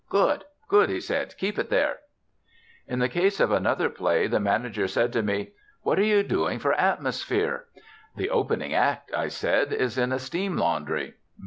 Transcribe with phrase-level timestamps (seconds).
[0.09, 1.99] "Good, good," he said; "keep it there."
[2.87, 5.51] In the case of another play the manager said to me,
[5.83, 7.65] "What are you doing for atmosphere?"
[8.15, 11.17] "The opening act," I said, "is in a steam laundry."